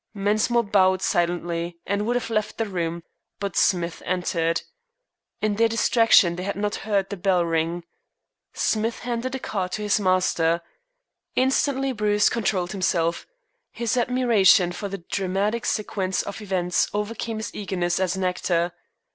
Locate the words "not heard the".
6.55-7.17